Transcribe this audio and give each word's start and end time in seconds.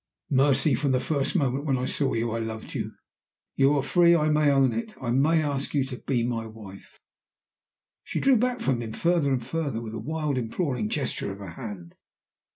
"Mercy, 0.31 0.73
from 0.73 0.93
the 0.93 0.99
first 0.99 1.35
moment 1.35 1.63
when 1.63 1.77
I 1.77 1.85
saw 1.85 2.13
you 2.13 2.31
I 2.31 2.39
loved 2.39 2.73
you! 2.73 2.93
You 3.55 3.75
are 3.75 3.83
free; 3.83 4.15
I 4.15 4.29
may 4.29 4.49
own 4.49 4.73
it; 4.73 4.95
I 4.99 5.11
may 5.11 5.43
ask 5.43 5.75
you 5.75 5.83
to 5.83 5.97
be 5.99 6.23
my 6.23 6.47
wife!" 6.47 6.99
She 8.03 8.19
drew 8.19 8.35
back 8.35 8.61
from 8.61 8.81
him 8.81 8.93
further 8.93 9.31
and 9.31 9.45
further, 9.45 9.79
with 9.79 9.93
a 9.93 9.99
wild 9.99 10.39
imploring 10.39 10.89
gesture 10.89 11.31
of 11.31 11.37
her 11.37 11.51
hand. 11.51 11.93